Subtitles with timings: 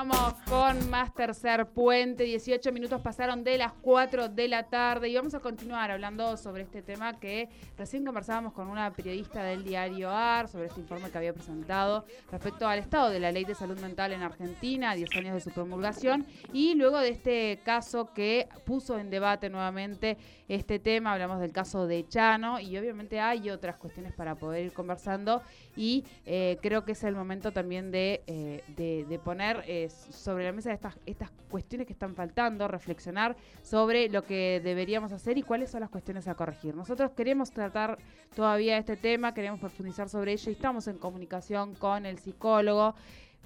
[0.00, 2.24] Continuamos con más tercer puente.
[2.24, 6.62] 18 minutos pasaron de las 4 de la tarde y vamos a continuar hablando sobre
[6.62, 11.18] este tema que recién conversábamos con una periodista del diario AR sobre este informe que
[11.18, 15.34] había presentado respecto al estado de la ley de salud mental en Argentina, 10 años
[15.34, 20.16] de su promulgación y luego de este caso que puso en debate nuevamente
[20.48, 24.72] este tema, hablamos del caso de Chano y obviamente hay otras cuestiones para poder ir
[24.72, 25.42] conversando
[25.76, 28.64] y eh, creo que es el momento también de, eh,
[29.06, 34.22] de, poner eh, sobre la mesa estas, estas cuestiones que están faltando, reflexionar sobre lo
[34.22, 36.74] que deberíamos hacer y cuáles son las cuestiones a corregir.
[36.74, 37.98] Nosotros queremos tratar
[38.34, 42.94] todavía este tema, queremos profundizar sobre ello y estamos en comunicación con el psicólogo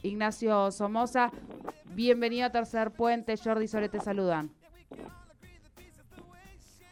[0.02, 1.30] Ignacio Somoza.
[1.86, 4.50] Bienvenido a Tercer Puente, Jordi Sole te saludan.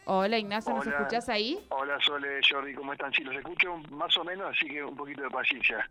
[0.05, 1.65] Hola Ignacio, ¿nos escuchás ahí?
[1.69, 3.13] Hola Sole, Jordi, ¿cómo están?
[3.13, 5.89] Sí, los escucho más o menos, así que un poquito de paciencia.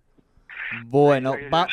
[0.86, 1.68] Bueno, va,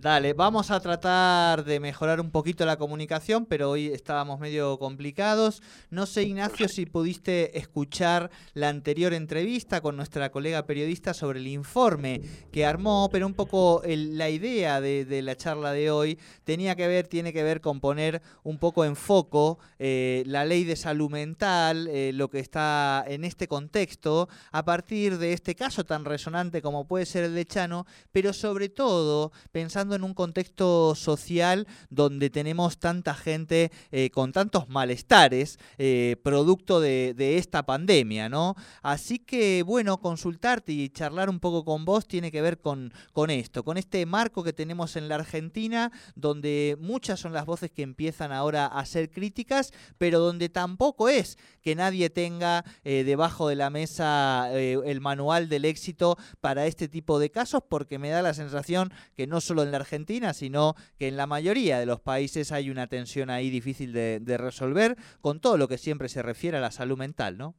[0.00, 5.62] dale, vamos a tratar de mejorar un poquito la comunicación, pero hoy estábamos medio complicados.
[5.90, 11.46] No sé, Ignacio, si pudiste escuchar la anterior entrevista con nuestra colega periodista sobre el
[11.46, 12.20] informe
[12.52, 17.08] que armó, pero un poco la idea de, la charla de hoy tenía que ver,
[17.08, 21.88] tiene que ver con poner un poco en foco eh, la ley de salud mental,
[21.88, 26.86] eh, lo que está en este contexto, a partir de este caso tan resonante como
[26.86, 32.78] puede ser el de Chano, pero sobre todo pensando en un contexto social donde tenemos
[32.78, 38.54] tanta gente eh, con tantos malestares eh, producto de, esta pandemia, ¿no?
[38.82, 43.30] Así que, bueno, consultarte y charlar un poco con vos tiene que ver con, con
[43.30, 47.82] esto, con este marco que tenemos en la Argentina, donde muchas son las voces que
[47.82, 53.56] empiezan ahora a ser críticas, pero donde tampoco es que nadie tenga eh, debajo de
[53.56, 58.32] la mesa el manual del éxito para este tipo de casos, porque me da la
[58.32, 62.50] sensación que no solo en la Argentina, sino que en la mayoría de los países
[62.50, 66.62] hay una tensión ahí difícil de, resolver con todo lo que siempre se refiere a
[66.62, 67.54] la salud mental, ¿no?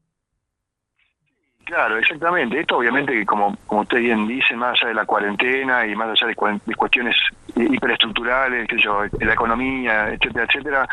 [1.67, 2.61] Claro, exactamente.
[2.61, 6.27] Esto obviamente, como, como usted bien dice, más allá de la cuarentena y más allá
[6.27, 7.13] de, cuestiones
[7.57, 10.87] hiperestructurales, que yo, la economía, etcétera, etcétera,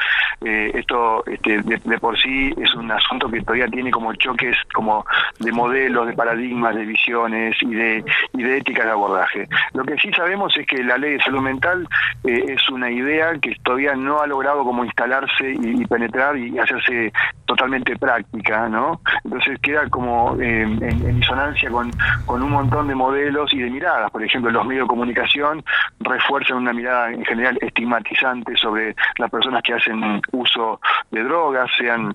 [0.45, 5.07] eh, esto este, de, por sí es un asunto que todavía tiene como choques como
[5.39, 9.49] de modelos, de paradigmas, de visiones y de, y de éticas de abordaje.
[9.75, 11.87] Lo que sí sabemos es que la ley de salud mental
[12.25, 17.13] eh, es una idea que todavía no ha logrado como instalarse y, penetrar y hacerse
[17.45, 19.01] totalmente práctica, ¿no?
[19.23, 20.37] Entonces queda como...
[20.41, 21.91] Eh, en, disonancia con,
[22.27, 24.11] con, un montón de modelos y de miradas.
[24.11, 25.65] Por ejemplo, los medios de comunicación
[26.01, 30.81] refuerzan una mirada en general estigmatizante sobre las personas que hacen uso
[31.11, 32.15] de drogas, sean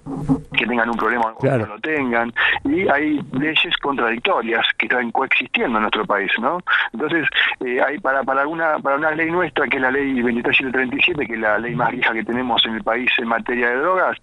[0.57, 2.33] que tengan un problema o no lo tengan.
[2.63, 6.59] Y hay leyes contradictorias que están coexistiendo en nuestro país, ¿no?
[6.93, 7.27] Entonces,
[7.65, 11.33] eh, hay para, para, una, para una ley nuestra, que es la ley 23737, que
[11.33, 14.17] es la ley más vieja que tenemos en el país en materia de drogas,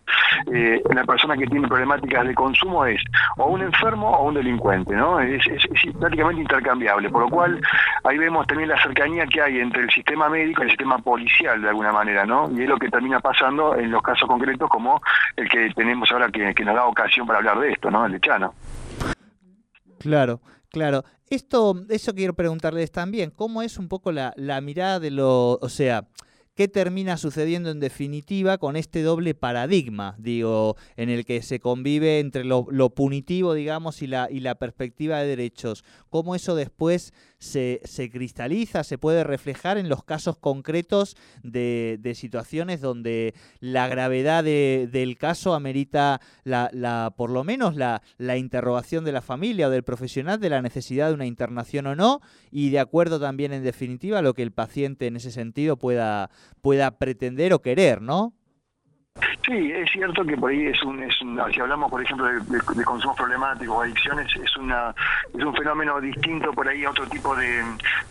[0.52, 3.02] eh, la persona que tiene problemáticas de consumo es
[3.36, 5.20] o un enfermo o un delincuente, ¿no?
[5.20, 5.42] Es,
[5.98, 7.60] prácticamente intercambiable, por lo cual
[8.04, 11.60] ahí vemos también la cercanía que hay entre el sistema médico y el sistema policial
[11.60, 12.50] de alguna manera, ¿no?
[12.52, 15.00] Y es lo que termina pasando en los casos concretos como
[15.36, 18.06] el que tenemos ahora que, nos da ocasión para hablar de esto, ¿no?
[18.06, 18.54] El de Chano.
[20.00, 21.04] Claro, claro.
[21.28, 25.68] Esto, eso quiero preguntarles también, ¿cómo es un poco la, la mirada de lo, o
[25.68, 26.04] sea,
[26.56, 32.18] ¿Qué termina sucediendo en definitiva con este doble paradigma, digo, en el que se convive
[32.18, 35.84] entre lo, punitivo, digamos, y la, y la perspectiva de derechos?
[36.08, 42.14] ¿Cómo eso después se, se cristaliza, se puede reflejar en los casos concretos de, de
[42.14, 49.04] situaciones donde la gravedad del caso amerita la, la, por lo menos la, la interrogación
[49.04, 52.20] de la familia o del profesional de la necesidad de una internación o no,
[52.50, 56.30] y de acuerdo también en definitiva a lo que el paciente en ese sentido pueda
[56.62, 58.34] pueda pretender o querer, ¿no?
[59.44, 61.14] Sí, es cierto que por ahí es un, es
[61.52, 64.94] si hablamos por ejemplo de, consumos problemáticos o adicciones, es una
[65.32, 67.62] es un fenómeno distinto por ahí a otro tipo de,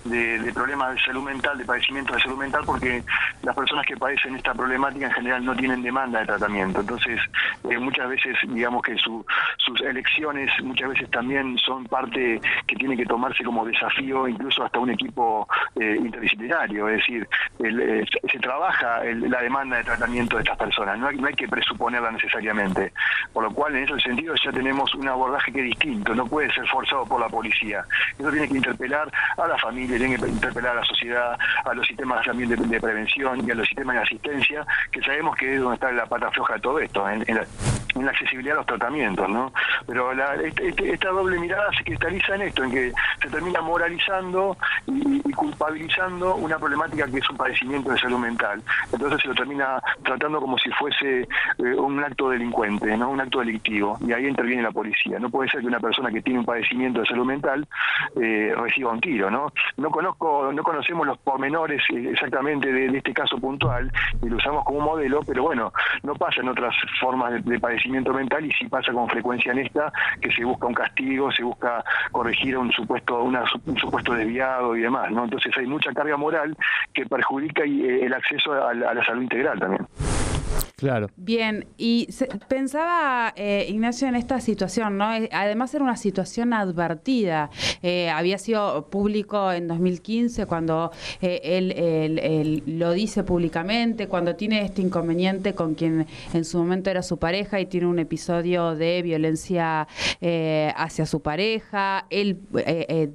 [0.05, 3.03] de, problemas de salud mental, de padecimiento de salud mental, porque
[3.43, 6.79] las personas que padecen esta problemática en general no tienen demanda de tratamiento.
[6.79, 7.19] Entonces,
[7.69, 13.05] eh, muchas veces, digamos que sus elecciones muchas veces también son parte que tiene que
[13.05, 15.47] tomarse como desafío, incluso hasta un equipo
[15.79, 17.27] eh, interdisciplinario, es decir,
[17.59, 22.93] eh, se trabaja la demanda de tratamiento de estas personas no hay, que presuponerla necesariamente.
[23.33, 26.51] Por lo cual, en ese sentido, ya tenemos un abordaje que es distinto, no puede
[26.53, 27.85] ser forzado por la policía.
[28.17, 31.85] Eso tiene que interpelar a la familia, tiene que interpelar a la sociedad, a los
[31.87, 35.75] sistemas también de, prevención y a los sistemas de asistencia, que sabemos que es donde
[35.75, 37.45] está la pata floja de todo esto, en, en la
[38.03, 39.53] accesibilidad a los tratamientos, ¿no?
[39.87, 40.11] Pero
[40.41, 44.57] este, este, esta doble mirada se cristaliza en esto, en que se termina moralizando
[44.87, 48.61] y, culpabilizando una problemática que es un padecimiento de salud mental.
[48.91, 51.27] Entonces se lo termina tratando como si fuese eh,
[51.57, 53.09] un acto delincuente, ¿no?
[53.09, 53.97] Un acto delictivo.
[54.05, 55.19] Y ahí interviene la policía.
[55.19, 57.67] No puede ser que una persona que tiene un padecimiento de salud mental
[58.21, 59.51] eh, reciba un tiro, ¿no?
[59.77, 63.91] No conozco, no conocemos los pormenores eh, exactamente de, este caso puntual
[64.21, 68.45] y lo usamos como modelo, pero bueno, no pasa en otras formas de, padecimiento mental
[68.45, 69.91] y sí pasa con frecuencia en esta
[70.21, 74.81] que se busca un castigo, se busca corregir un supuesto, una, un supuesto desviado y
[74.81, 75.25] demás, ¿no?
[75.25, 76.55] Entonces hay mucha carga moral
[76.93, 79.85] que perjudica el acceso a la salud integral también.
[80.75, 81.09] Claro.
[81.15, 82.09] Bien, y
[82.49, 85.15] pensaba, eh, Ignacio, en esta situación, ¿no?
[85.15, 87.49] Eh, además era una situación advertida.
[87.81, 90.91] Eh, había sido público en 2015 cuando
[91.21, 97.17] él, lo dice públicamente, cuando tiene este inconveniente con quien en su momento era su
[97.17, 99.87] pareja y tiene un episodio de violencia
[100.75, 102.05] hacia su pareja.
[102.09, 102.39] Él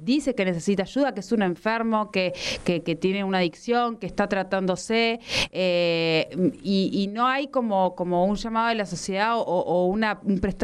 [0.01, 4.27] dice que necesita ayuda, que es un enfermo, que, que, tiene una adicción, que está
[4.27, 5.19] tratándose
[5.53, 10.19] y, y no hay como, como un llamado de la sociedad o, una,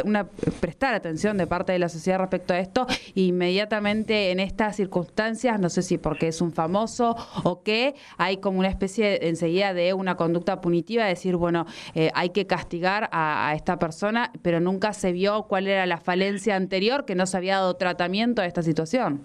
[0.06, 0.28] una
[0.60, 5.70] prestar atención de parte de la sociedad respecto a esto inmediatamente en estas circunstancias, no
[5.70, 10.16] sé si porque es un famoso o qué, hay como una especie enseguida de una
[10.16, 15.44] conducta punitiva, decir, bueno, eh, hay que castigar a esta persona, pero nunca se vio
[15.44, 19.24] cuál era la falencia anterior, que no se había dado tratamiento a esta situación.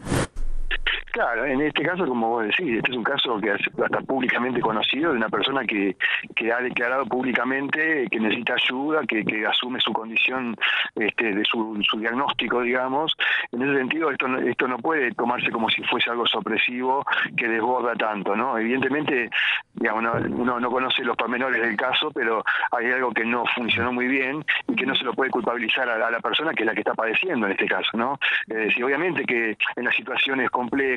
[1.12, 5.10] Claro, en este caso, como vos decís, este es un caso que está públicamente conocido
[5.10, 5.94] de una persona que,
[6.34, 10.56] que ha declarado públicamente que necesita ayuda, que, que asume su condición
[10.94, 13.14] este, de su, su, diagnóstico, digamos.
[13.52, 17.04] En ese sentido, esto esto no puede tomarse como si fuese algo sorpresivo
[17.36, 18.56] que desborda tanto, ¿no?
[18.56, 19.28] Evidentemente,
[19.82, 24.06] digamos, uno no conoce los pormenores del caso, pero hay algo que no funcionó muy
[24.06, 26.80] bien y que no se lo puede culpabilizar a, la persona que es la que
[26.80, 28.18] está padeciendo en este caso, ¿no?
[28.46, 30.92] Es decir, obviamente que en las situaciones complejas,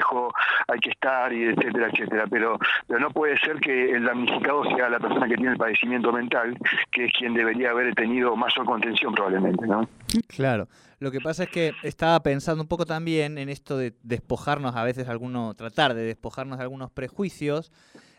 [0.68, 2.26] hay que estar, y etcétera, etcétera.
[2.30, 6.12] Pero, pero no puede ser que el damnificado sea la persona que tiene el padecimiento
[6.12, 6.56] mental,
[6.92, 9.88] que es quien debería haber tenido mayor contención probablemente, ¿no?
[10.28, 10.68] Claro.
[11.00, 14.84] Lo que pasa es que estaba pensando un poco también en esto de despojarnos a
[14.84, 17.72] veces alguno, tratar de despojarnos de algunos prejuicios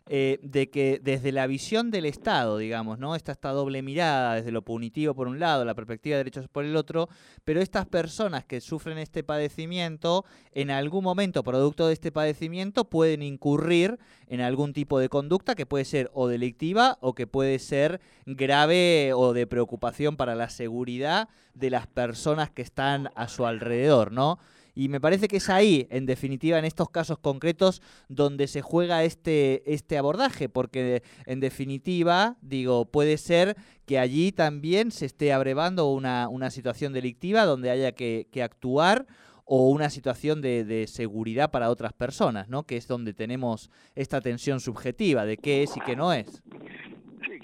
[0.08, 3.16] eh, de que desde la visión del Estado, digamos, ¿no?
[3.16, 6.64] Está esta doble mirada, desde lo punitivo por un lado, la perspectiva de derechos por
[6.64, 7.08] el otro,
[7.44, 13.20] pero estas personas que sufren este padecimiento, en algún momento, producto de este padecimiento, pueden
[13.20, 13.98] incurrir
[14.28, 19.12] en algún tipo de conducta que puede ser o delictiva o que puede ser grave
[19.12, 24.38] o de preocupación para la seguridad de las personas que están a su alrededor, ¿no?
[24.76, 29.04] Y me parece que es ahí, en definitiva, en estos casos concretos, donde se juega
[29.04, 33.56] este, este abordaje, porque en definitiva, digo, puede ser
[33.86, 39.06] que allí también se esté abrevando una, una situación delictiva donde haya que, que actuar
[39.46, 42.64] o una situación de, de, seguridad para otras personas, ¿no?
[42.64, 46.42] Que es donde tenemos esta tensión subjetiva de qué es y qué no es.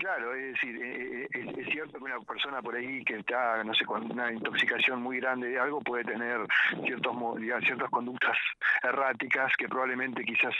[0.02, 3.72] Claro, es decir, eh, eh, es, cierto que una persona por ahí que está, no
[3.72, 6.40] sé, con una intoxicación muy grande de algo puede tener
[6.84, 7.16] ciertos,
[7.64, 8.36] ciertas conductas
[8.82, 10.52] erráticas que probablemente quizás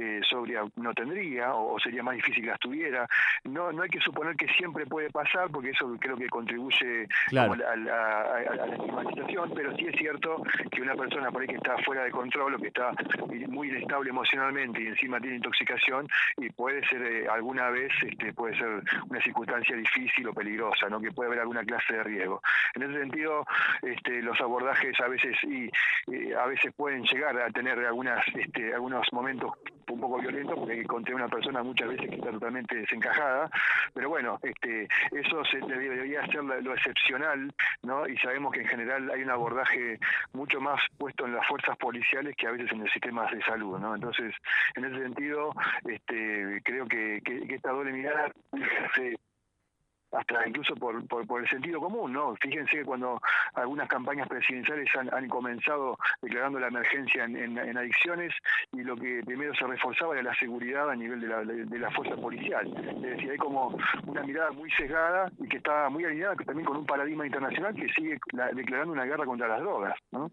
[0.00, 3.06] eh, sobria no tendría o, sería más difícil que las tuviera.
[3.44, 7.06] No, no hay que suponer que siempre puede pasar porque eso creo que contribuye
[7.36, 12.04] a, la estigmatización, pero sí es cierto que una persona por ahí que está fuera
[12.04, 12.92] de control o que está
[13.48, 16.08] muy inestable emocionalmente y encima tiene intoxicación
[16.38, 18.77] y puede ser alguna vez, este, puede ser
[19.08, 21.00] una circunstancia difícil o peligrosa, ¿no?
[21.00, 22.40] que puede haber alguna clase de riesgo.
[22.74, 23.44] En ese sentido,
[23.82, 25.70] este, los abordajes a veces y
[26.12, 29.52] eh, a veces pueden llegar a tener algunas este, algunos momentos
[29.94, 33.50] un poco violentos porque contener una persona muchas veces que está totalmente desencajada,
[33.94, 37.52] pero bueno, este, eso se, debería ser lo excepcional,
[37.82, 38.08] ¿no?
[38.08, 39.98] Y sabemos que en general hay un abordaje
[40.32, 43.78] mucho más puesto en las fuerzas policiales que a veces en los sistemas de salud,
[43.78, 43.94] ¿no?
[43.94, 44.34] Entonces,
[44.76, 45.52] en ese sentido,
[45.84, 48.32] este, creo que, que, que esta doble mirada
[50.12, 52.34] hasta incluso por, por, el sentido común, ¿no?
[52.36, 53.20] Fíjense que cuando
[53.54, 58.32] algunas campañas presidenciales han, comenzado declarando la emergencia en, adicciones
[58.72, 61.90] y lo que primero se reforzaba era la seguridad a nivel de la, de, la
[61.90, 62.66] fuerza policial.
[62.76, 66.78] Es decir, hay como una mirada muy sesgada y que está muy alineada también con
[66.78, 68.18] un paradigma internacional que sigue
[68.54, 70.30] declarando una guerra contra las drogas, ¿no?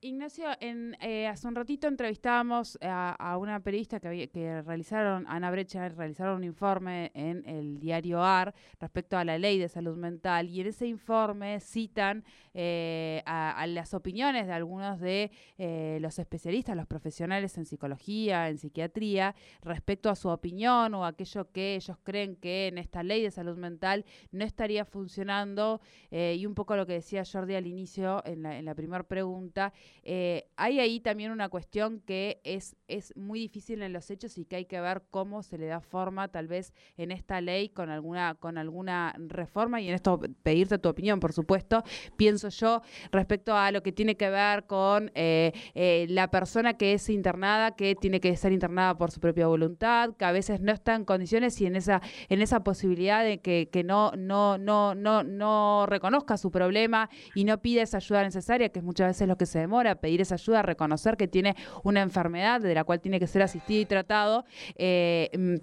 [0.00, 5.88] Ignacio, en, eh, hace un ratito entrevistábamos a, una periodista que, que realizaron, Ana Brecha,
[5.90, 10.62] realizaron un informe en el diario AR respecto a la ley de salud mental y
[10.62, 16.86] en ese informe citan eh, a, las opiniones de algunos de eh, los especialistas, los
[16.86, 22.68] profesionales en psicología, en psiquiatría, respecto a su opinión o aquello que ellos creen que
[22.68, 27.22] en esta ley de salud mental no estaría funcionando y un poco lo que decía
[27.30, 29.57] Jordi al inicio en la primera pregunta
[30.02, 34.44] eh, hay ahí también una cuestión que es, es muy difícil en los hechos y
[34.44, 37.90] que hay que ver cómo se le da forma tal vez en esta ley con
[37.90, 41.84] alguna, con alguna reforma y en esto pedirte tu opinión, por supuesto,
[42.16, 46.94] pienso yo respecto a lo que tiene que ver con eh, eh, la persona que
[46.94, 50.72] es internada, que tiene que ser internada por su propia voluntad, que a veces no
[50.72, 54.94] está en condiciones y en esa, en esa posibilidad de que, que no, no, no,
[54.94, 59.28] no, no reconozca su problema y no pide esa ayuda necesaria, que es muchas veces
[59.28, 61.54] lo que se demora, pedir esa ayuda, reconocer que tiene
[61.84, 64.44] una enfermedad de la cual tiene que ser asistido y tratado.
[64.76, 65.56] Eh, mm,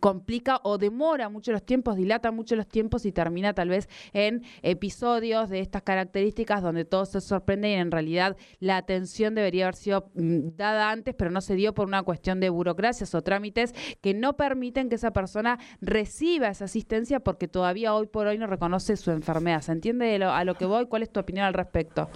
[0.00, 4.42] complica o demora mucho los tiempos, dilata mucho los tiempos y termina tal vez en
[4.62, 9.76] episodios de estas características donde todo se sorprende y en realidad la atención debería haber
[9.76, 13.74] sido mm, dada antes, pero no se dio por una cuestión de burocracias o trámites
[14.00, 18.46] que no permiten que esa persona reciba esa asistencia porque todavía hoy por hoy no
[18.46, 19.62] reconoce su enfermedad.
[19.62, 20.86] ¿Se entiende a lo que voy?
[20.86, 22.08] ¿Cuál es tu opinión al respecto?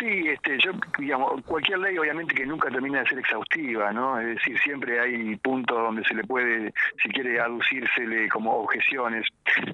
[0.00, 4.18] Sí, este, yo, digamos, cualquier ley obviamente que nunca termina de ser exhaustiva, ¿no?
[4.18, 9.26] Es decir, siempre hay puntos donde se le puede, si quiere, aducírsele como objeciones.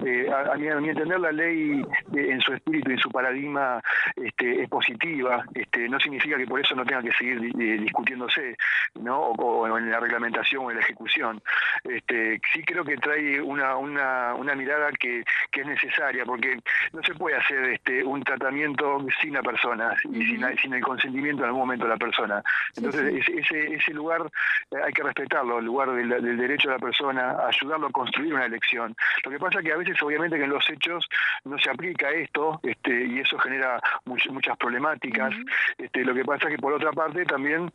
[0.04, 1.80] Eh, a, mi, entender, la ley
[2.16, 3.80] eh, en su espíritu y en su paradigma
[4.16, 8.56] este, es positiva, este, no significa que por eso no tenga que seguir eh, discutiéndose,
[9.00, 9.28] ¿no?
[9.28, 11.40] O, en la reglamentación o en la ejecución.
[11.84, 16.58] Este, sí creo que trae una, una, una mirada que, que es necesaria, porque
[16.92, 21.48] no se puede hacer este, un tratamiento sin la persona y sin, el consentimiento en
[21.48, 22.42] algún momento de la persona.
[22.76, 24.22] Entonces, Ese, ese lugar
[24.70, 28.46] eh, hay que respetarlo, el lugar del, derecho de la persona, ayudarlo a construir una
[28.46, 28.94] elección.
[29.24, 31.06] Lo que pasa es que a veces, obviamente, que en los hechos
[31.44, 35.34] no se aplica esto este, y eso genera muchas problemáticas.
[35.78, 37.70] este, lo que pasa es que, por otra parte, también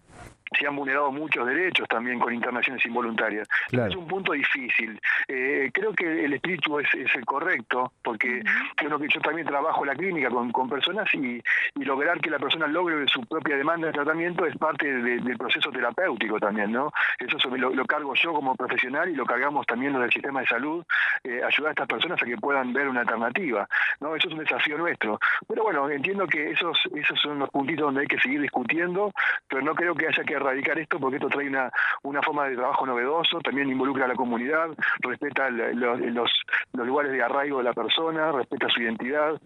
[0.58, 3.48] se han vulnerado muchos derechos también con internaciones involuntarias.
[3.72, 5.00] Es un punto difícil.
[5.28, 8.42] Eh, creo que el espíritu es, el correcto, porque
[8.76, 11.42] creo que yo también trabajo en la clínica con, personas y,
[11.76, 16.40] lograr que la persona logre su propia demanda de tratamiento es parte del proceso terapéutico
[16.40, 16.92] también, ¿no?
[17.18, 20.86] Eso lo, cargo yo como profesional y lo cargamos también los del sistema de salud,
[21.24, 23.68] eh, ayudar a estas personas a que puedan ver una alternativa,
[24.00, 24.16] ¿no?
[24.16, 25.20] Eso es un desafío nuestro.
[25.48, 29.12] Pero bueno, entiendo que esos, esos son los puntitos donde hay que seguir discutiendo,
[29.48, 31.72] pero no creo que haya que erradicar esto porque esto trae una,
[32.04, 34.70] una forma de trabajo novedoso, también involucra a la comunidad,
[35.00, 36.32] respeta los, los,
[36.74, 39.40] lugares de arraigo de la persona, respeta su identidad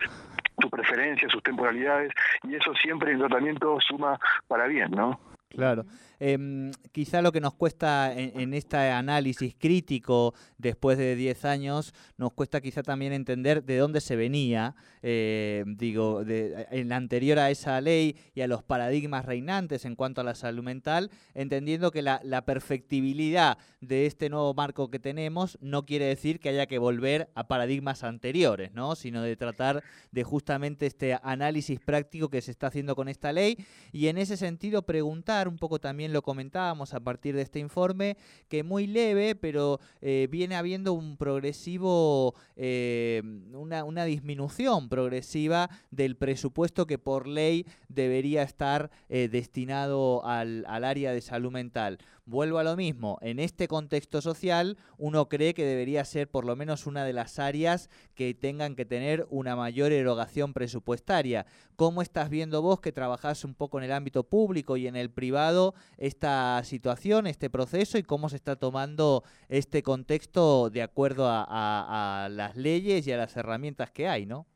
[0.58, 5.20] sus preferencias, sus temporalidades, y eso siempre en tratamiento suma para bien, ¿no?
[5.56, 5.86] Claro.
[6.20, 12.32] Eh, quizá lo que nos cuesta en, este análisis crítico después de 10 años, nos
[12.34, 17.52] cuesta quizá también entender de dónde se venía, eh, digo, de, en la anterior a
[17.52, 22.02] esa ley y a los paradigmas reinantes en cuanto a la salud mental, entendiendo que
[22.02, 26.80] la, la perfectibilidad de este nuevo marco que tenemos no quiere decir que haya que
[26.80, 28.96] volver a paradigmas anteriores, ¿no?
[28.96, 33.58] sino de tratar de justamente este análisis práctico que se está haciendo con esta ley
[33.92, 38.18] y en ese sentido preguntar un poco también lo comentábamos a partir de este informe,
[38.48, 43.22] que muy leve, pero eh, viene habiendo un progresivo, eh,
[43.54, 51.12] una, disminución progresiva del presupuesto que por ley debería estar eh, destinado al, al área
[51.12, 51.98] de salud mental.
[52.28, 56.56] Vuelvo a lo mismo, en este contexto social uno cree que debería ser por lo
[56.56, 61.46] menos una de las áreas que tengan que tener una mayor erogación presupuestaria.
[61.76, 65.12] ¿Cómo estás viendo vos que trabajás un poco en el ámbito público y en el
[65.12, 72.26] privado esta situación, este proceso y cómo se está tomando este contexto de acuerdo a,
[72.26, 74.48] a las leyes y a las herramientas que hay, ¿no?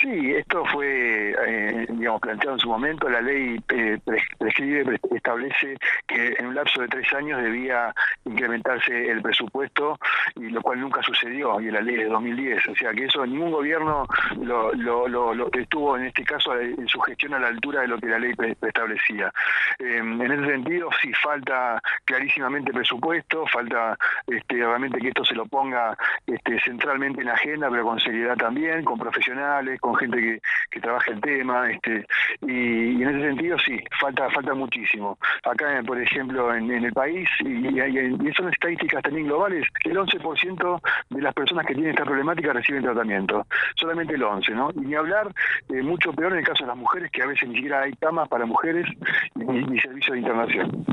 [0.00, 3.08] Sí, esto fue, eh, digamos, planteado en su momento.
[3.08, 3.98] La ley eh,
[4.38, 7.94] prescribe, establece que en un lapso de tres años debía
[8.24, 9.98] incrementarse el presupuesto,
[10.36, 12.68] y lo cual nunca sucedió, y en la ley de 2010.
[12.68, 14.06] O sea, que eso ningún gobierno
[14.40, 17.98] lo, lo, lo, estuvo, en este caso, en su gestión a la altura de lo
[17.98, 18.32] que la ley
[18.62, 19.30] establecía.
[19.78, 25.44] Em, en ese sentido, sí falta clarísimamente presupuesto, falta este, realmente que esto se lo
[25.44, 25.94] ponga
[26.26, 30.80] este, centralmente en la agenda, pero con seriedad también, con profesionales con gente que, que
[30.80, 32.06] trabaja el tema, este,
[32.42, 35.18] y, en ese sentido sí, falta falta muchísimo.
[35.44, 41.22] Acá, por ejemplo, en, el país, y, y, son estadísticas también globales, el 11% de
[41.22, 43.46] las personas que tienen esta problemática reciben tratamiento,
[43.76, 44.70] solamente el 11, ¿no?
[44.74, 45.28] Y ni hablar,
[45.68, 47.92] eh, mucho peor en el caso de las mujeres, que a veces ni siquiera hay
[47.94, 48.86] camas para mujeres
[49.34, 50.84] ni, ni servicio de internación.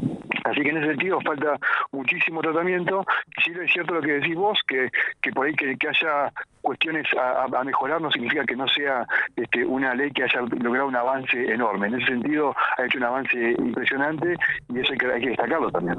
[0.47, 1.57] Así que en ese sentido falta
[1.91, 3.05] muchísimo tratamiento.
[3.43, 4.89] Sí es cierto lo que decís vos, que,
[5.21, 6.31] que por ahí que, haya
[6.67, 9.07] cuestiones a, mejorar no significa que no sea
[9.37, 11.87] este, una ley que haya logrado un avance enorme.
[11.87, 14.35] En ese sentido ha hecho un avance impresionante
[14.67, 15.97] y eso hay que, hay que destacarlo también.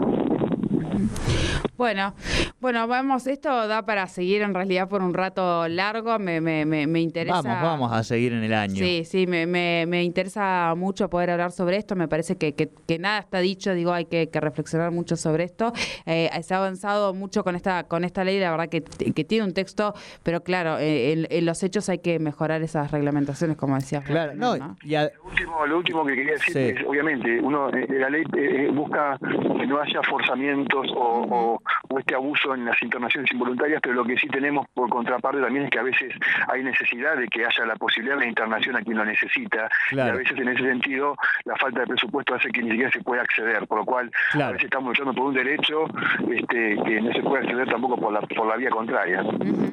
[1.79, 2.13] Bueno,
[2.61, 7.01] bueno, vamos, esto da para seguir en realidad por un rato largo, me, me, me,
[7.01, 7.41] interesa.
[7.41, 8.75] Vamos, vamos a seguir en el año.
[8.75, 13.21] Sí, sí, me, me, interesa mucho poder hablar sobre esto, me parece que, que, nada
[13.21, 15.73] está dicho, digo, hay que, reflexionar mucho sobre esto.
[16.05, 19.45] Eh, se ha avanzado mucho con esta, con esta ley, la verdad que, que tiene
[19.45, 19.95] un texto,
[20.25, 24.05] pero claro, eh, en, los hechos hay que mejorar esas reglamentaciones, como decías.
[24.05, 24.75] Claro, no, lo,
[25.23, 28.25] último, lo último que quería decir es, obviamente, uno eh, la ley
[28.73, 31.61] busca que no haya forzamientos o,
[31.99, 35.71] este abuso en las internaciones involuntarias, pero lo que sí tenemos por contraparte también es
[35.71, 36.15] que a veces
[36.49, 40.13] hay necesidad de que haya la posibilidad de internación a quien lo necesita, y a
[40.13, 43.67] veces en ese sentido la falta de presupuesto hace que ni siquiera se pueda acceder,
[43.67, 45.85] por lo cual a veces estamos luchando por un derecho
[46.31, 49.25] este, que no se puede acceder tampoco por la, por la vía contraria.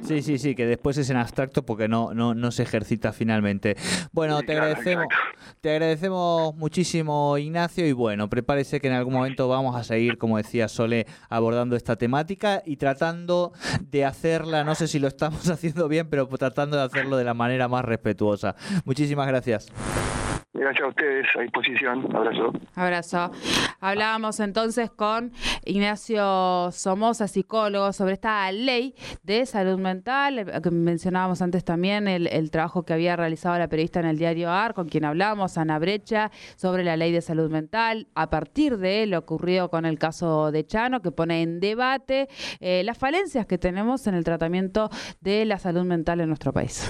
[0.02, 3.76] Sí, sí, sí, que después es en abstracto porque no, no, no se ejercita finalmente.
[4.12, 5.06] Bueno, te agradecemos,
[5.62, 10.38] te agradecemos muchísimo Ignacio y bueno, prepárese que en algún momento vamos a seguir, como
[10.38, 13.54] decía Sole, abordando esta temática y tratando
[13.92, 17.36] de hacerla, no sé si lo estamos haciendo bien, pero tratando de hacerlo de la
[17.36, 18.56] manera más respetuosa.
[18.86, 19.68] Muchísimas gracias.
[20.58, 22.16] Gracias a ustedes, a disposición.
[22.16, 22.54] Abrazo.
[22.76, 23.32] Abrazo.
[23.82, 25.34] Hablábamos entonces con
[25.66, 30.46] Ignacio Somoza, psicólogo, sobre esta ley de salud mental.
[30.72, 34.88] Mencionábamos antes también el, trabajo que había realizado la periodista en el diario AR, con
[34.88, 39.70] quien hablamos, Ana Brecha, sobre la ley de salud mental, a partir de lo ocurrido
[39.70, 42.30] con el caso de Chano, que pone en debate
[42.62, 46.90] eh, las falencias que tenemos en el tratamiento de la salud mental en nuestro país.